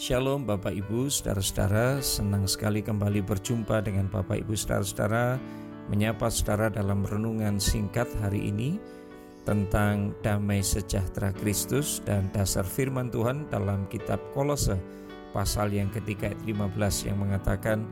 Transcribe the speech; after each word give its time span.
Shalom 0.00 0.48
Bapak 0.48 0.72
Ibu, 0.72 1.12
saudara-saudara, 1.12 2.00
senang 2.00 2.48
sekali 2.48 2.80
kembali 2.80 3.20
berjumpa 3.20 3.84
dengan 3.84 4.08
Bapak 4.08 4.40
Ibu 4.40 4.56
saudara-saudara, 4.56 5.36
menyapa 5.92 6.32
saudara 6.32 6.72
dalam 6.72 7.04
renungan 7.04 7.60
singkat 7.60 8.08
hari 8.24 8.48
ini 8.48 8.80
tentang 9.44 10.16
damai 10.24 10.64
sejahtera 10.64 11.36
Kristus 11.36 12.00
dan 12.00 12.32
dasar 12.32 12.64
firman 12.64 13.12
Tuhan 13.12 13.52
dalam 13.52 13.84
kitab 13.92 14.24
Kolose 14.32 14.80
pasal 15.36 15.76
yang 15.76 15.92
ketiga 15.92 16.32
ayat 16.32 16.48
15 16.48 17.04
yang 17.04 17.20
mengatakan 17.20 17.84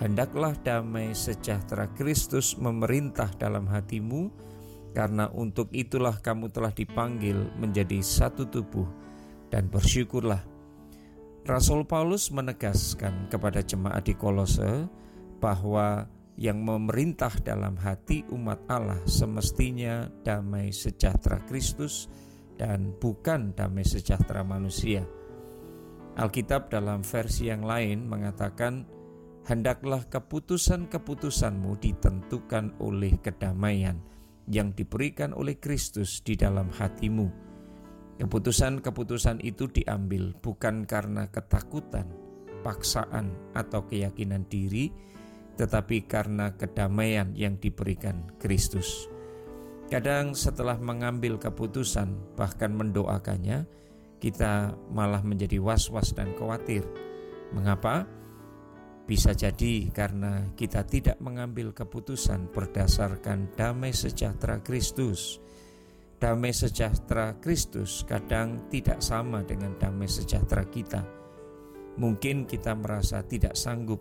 Hendaklah 0.00 0.56
damai 0.64 1.12
sejahtera 1.12 1.84
Kristus 1.92 2.56
memerintah 2.56 3.28
dalam 3.36 3.68
hatimu 3.68 4.32
karena 4.96 5.28
untuk 5.28 5.68
itulah 5.76 6.16
kamu 6.16 6.48
telah 6.48 6.72
dipanggil 6.72 7.52
menjadi 7.60 8.00
satu 8.00 8.48
tubuh. 8.48 8.88
Dan 9.52 9.68
bersyukurlah 9.68 10.51
Rasul 11.42 11.82
Paulus 11.82 12.30
menegaskan 12.30 13.26
kepada 13.26 13.66
jemaat 13.66 14.06
di 14.06 14.14
Kolose 14.14 14.86
bahwa 15.42 16.06
yang 16.38 16.62
memerintah 16.62 17.34
dalam 17.42 17.74
hati 17.74 18.22
umat 18.30 18.62
Allah 18.70 19.02
semestinya 19.10 20.06
damai 20.22 20.70
sejahtera 20.70 21.42
Kristus 21.50 22.06
dan 22.54 22.94
bukan 22.94 23.58
damai 23.58 23.82
sejahtera 23.82 24.46
manusia. 24.46 25.02
Alkitab 26.14 26.70
dalam 26.70 27.02
versi 27.02 27.50
yang 27.50 27.66
lain 27.66 28.06
mengatakan, 28.06 28.86
"Hendaklah 29.42 30.06
keputusan-keputusanmu 30.14 31.74
ditentukan 31.82 32.78
oleh 32.78 33.18
kedamaian 33.18 33.98
yang 34.46 34.70
diberikan 34.78 35.34
oleh 35.34 35.58
Kristus 35.58 36.22
di 36.22 36.38
dalam 36.38 36.70
hatimu." 36.70 37.51
Keputusan-keputusan 38.20 39.40
itu 39.40 39.72
diambil 39.72 40.36
bukan 40.36 40.84
karena 40.84 41.32
ketakutan, 41.32 42.06
paksaan, 42.60 43.32
atau 43.56 43.88
keyakinan 43.88 44.44
diri, 44.52 44.92
tetapi 45.56 46.04
karena 46.04 46.52
kedamaian 46.52 47.32
yang 47.32 47.56
diberikan 47.56 48.28
Kristus. 48.36 49.08
Kadang 49.88 50.32
setelah 50.32 50.80
mengambil 50.80 51.36
keputusan, 51.36 52.36
bahkan 52.36 52.72
mendoakannya, 52.72 53.68
kita 54.22 54.72
malah 54.94 55.20
menjadi 55.20 55.58
was-was 55.58 56.14
dan 56.14 56.32
khawatir. 56.38 56.86
Mengapa? 57.52 58.06
Bisa 59.02 59.34
jadi 59.34 59.90
karena 59.90 60.54
kita 60.54 60.86
tidak 60.86 61.18
mengambil 61.18 61.74
keputusan 61.74 62.54
berdasarkan 62.54 63.50
damai 63.58 63.90
sejahtera 63.90 64.62
Kristus 64.62 65.42
damai 66.22 66.54
sejahtera 66.54 67.34
Kristus 67.42 68.06
kadang 68.06 68.70
tidak 68.70 69.02
sama 69.02 69.42
dengan 69.42 69.74
damai 69.74 70.06
sejahtera 70.06 70.62
kita. 70.70 71.02
Mungkin 71.98 72.46
kita 72.46 72.78
merasa 72.78 73.26
tidak 73.26 73.58
sanggup, 73.58 73.98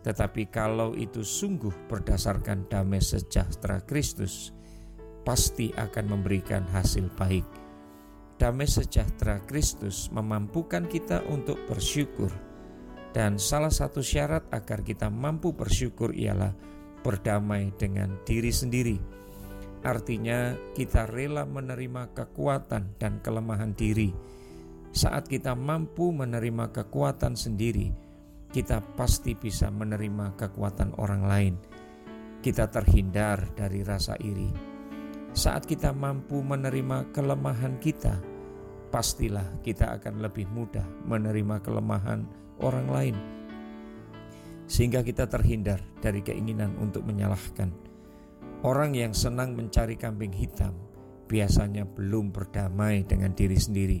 tetapi 0.00 0.48
kalau 0.48 0.96
itu 0.96 1.20
sungguh 1.20 1.92
berdasarkan 1.92 2.72
damai 2.72 3.04
sejahtera 3.04 3.84
Kristus, 3.84 4.56
pasti 5.28 5.68
akan 5.76 6.16
memberikan 6.16 6.64
hasil 6.72 7.12
baik. 7.20 7.44
Damai 8.40 8.64
sejahtera 8.64 9.36
Kristus 9.44 10.08
memampukan 10.08 10.88
kita 10.88 11.20
untuk 11.28 11.60
bersyukur, 11.68 12.32
dan 13.12 13.36
salah 13.36 13.70
satu 13.70 14.00
syarat 14.00 14.48
agar 14.56 14.80
kita 14.80 15.12
mampu 15.12 15.52
bersyukur 15.52 16.16
ialah 16.16 16.56
berdamai 17.04 17.76
dengan 17.76 18.16
diri 18.24 18.48
sendiri 18.48 19.21
Artinya, 19.82 20.54
kita 20.78 21.10
rela 21.10 21.42
menerima 21.42 22.14
kekuatan 22.14 23.02
dan 23.02 23.18
kelemahan 23.18 23.74
diri. 23.74 24.14
Saat 24.94 25.26
kita 25.26 25.58
mampu 25.58 26.14
menerima 26.14 26.70
kekuatan 26.70 27.34
sendiri, 27.34 27.90
kita 28.54 28.78
pasti 28.94 29.34
bisa 29.34 29.74
menerima 29.74 30.38
kekuatan 30.38 30.94
orang 31.02 31.22
lain. 31.26 31.54
Kita 32.38 32.70
terhindar 32.70 33.42
dari 33.58 33.82
rasa 33.82 34.14
iri. 34.22 34.50
Saat 35.34 35.66
kita 35.66 35.90
mampu 35.90 36.44
menerima 36.44 37.10
kelemahan 37.10 37.80
kita, 37.82 38.20
pastilah 38.92 39.64
kita 39.64 39.98
akan 39.98 40.20
lebih 40.22 40.46
mudah 40.52 40.84
menerima 41.08 41.58
kelemahan 41.64 42.22
orang 42.60 42.86
lain, 42.86 43.16
sehingga 44.68 45.00
kita 45.00 45.26
terhindar 45.26 45.80
dari 46.04 46.20
keinginan 46.20 46.76
untuk 46.76 47.02
menyalahkan 47.08 47.91
Orang 48.62 48.94
yang 48.94 49.10
senang 49.10 49.58
mencari 49.58 49.98
kambing 49.98 50.30
hitam 50.30 50.78
biasanya 51.26 51.82
belum 51.82 52.30
berdamai 52.30 53.02
dengan 53.02 53.34
diri 53.34 53.58
sendiri. 53.58 53.98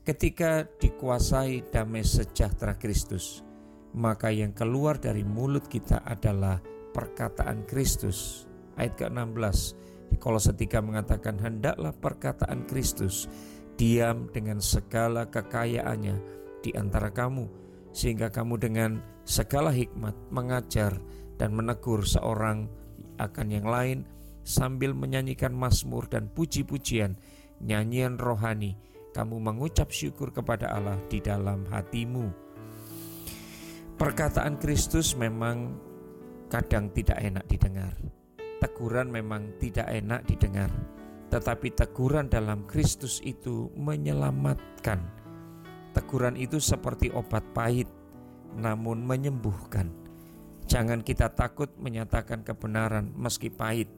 Ketika 0.00 0.64
dikuasai 0.64 1.68
damai 1.68 2.00
sejahtera 2.00 2.80
Kristus, 2.80 3.44
maka 3.92 4.32
yang 4.32 4.56
keluar 4.56 4.96
dari 4.96 5.28
mulut 5.28 5.68
kita 5.68 6.00
adalah 6.08 6.56
perkataan 6.96 7.68
Kristus. 7.68 8.48
Ayat 8.80 8.96
ke-16 8.96 9.76
di 10.08 10.16
Kolose 10.16 10.56
3 10.56 10.80
mengatakan 10.80 11.36
hendaklah 11.36 11.92
perkataan 11.92 12.64
Kristus 12.64 13.28
diam 13.76 14.32
dengan 14.32 14.64
segala 14.64 15.28
kekayaannya 15.28 16.16
di 16.64 16.72
antara 16.72 17.12
kamu 17.12 17.44
sehingga 17.92 18.32
kamu 18.32 18.56
dengan 18.56 18.90
segala 19.28 19.68
hikmat 19.68 20.16
mengajar 20.32 20.96
dan 21.36 21.52
menegur 21.52 22.08
seorang 22.08 22.79
akan 23.20 23.46
yang 23.52 23.66
lain 23.68 23.98
sambil 24.40 24.96
menyanyikan 24.96 25.52
mazmur 25.52 26.08
dan 26.08 26.32
puji-pujian, 26.32 27.20
nyanyian 27.60 28.16
rohani, 28.16 28.80
kamu 29.12 29.36
mengucap 29.42 29.92
syukur 29.92 30.32
kepada 30.32 30.70
Allah 30.72 30.96
di 31.10 31.20
dalam 31.20 31.66
hatimu. 31.68 32.30
Perkataan 34.00 34.56
Kristus 34.56 35.12
memang 35.12 35.76
kadang 36.48 36.88
tidak 36.96 37.20
enak 37.20 37.44
didengar. 37.44 37.92
Teguran 38.60 39.12
memang 39.12 39.60
tidak 39.60 39.88
enak 39.92 40.24
didengar. 40.24 40.72
Tetapi 41.30 41.68
teguran 41.76 42.26
dalam 42.26 42.64
Kristus 42.64 43.20
itu 43.22 43.70
menyelamatkan. 43.76 44.98
Teguran 45.92 46.34
itu 46.34 46.58
seperti 46.58 47.12
obat 47.12 47.44
pahit, 47.52 47.86
namun 48.56 49.04
menyembuhkan. 49.04 49.99
Jangan 50.70 51.02
kita 51.02 51.34
takut 51.34 51.66
menyatakan 51.82 52.46
kebenaran 52.46 53.10
meski 53.18 53.50
pahit. 53.50 53.90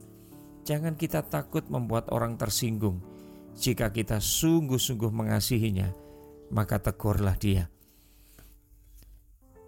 Jangan 0.64 0.96
kita 0.96 1.20
takut 1.20 1.68
membuat 1.68 2.08
orang 2.08 2.40
tersinggung. 2.40 3.04
Jika 3.52 3.92
kita 3.92 4.16
sungguh-sungguh 4.16 5.12
mengasihinya, 5.12 5.92
maka 6.48 6.80
tegurlah 6.80 7.36
dia. 7.36 7.68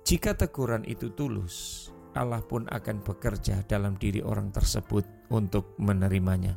Jika 0.08 0.32
teguran 0.32 0.88
itu 0.88 1.12
tulus, 1.12 1.88
Allah 2.16 2.40
pun 2.40 2.64
akan 2.72 3.04
bekerja 3.04 3.60
dalam 3.68 4.00
diri 4.00 4.24
orang 4.24 4.48
tersebut 4.48 5.04
untuk 5.28 5.76
menerimanya. 5.76 6.56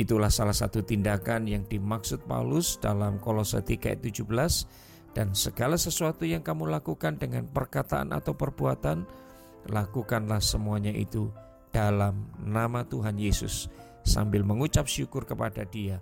Itulah 0.00 0.32
salah 0.32 0.56
satu 0.56 0.80
tindakan 0.80 1.52
yang 1.52 1.68
dimaksud 1.68 2.24
Paulus 2.24 2.80
dalam 2.80 3.20
Kolose 3.20 3.60
3 3.60 3.92
ayat 3.92 4.00
17 4.00 5.12
dan 5.12 5.36
segala 5.36 5.76
sesuatu 5.76 6.24
yang 6.24 6.40
kamu 6.40 6.66
lakukan 6.66 7.20
dengan 7.20 7.44
perkataan 7.44 8.10
atau 8.10 8.32
perbuatan 8.34 9.23
lakukanlah 9.68 10.40
semuanya 10.40 10.92
itu 10.92 11.32
dalam 11.74 12.30
nama 12.38 12.86
Tuhan 12.86 13.18
Yesus 13.18 13.66
sambil 14.04 14.44
mengucap 14.44 14.86
syukur 14.86 15.24
kepada 15.24 15.64
Dia, 15.66 15.98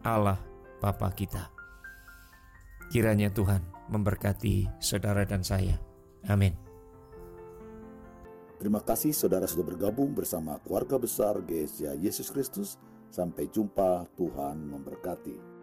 Allah 0.00 0.38
Bapa 0.78 1.10
kita. 1.12 1.50
Kiranya 2.88 3.32
Tuhan 3.32 3.60
memberkati 3.90 4.80
saudara 4.80 5.26
dan 5.26 5.42
saya. 5.42 5.76
Amin. 6.28 6.54
Terima 8.56 8.80
kasih 8.80 9.12
saudara 9.12 9.44
sudah 9.44 9.66
bergabung 9.66 10.16
bersama 10.16 10.56
keluarga 10.62 10.96
besar 10.96 11.36
GSA 11.44 12.00
Yesus 12.00 12.32
Kristus. 12.32 12.80
Sampai 13.12 13.46
jumpa, 13.46 14.10
Tuhan 14.18 14.58
memberkati. 14.74 15.53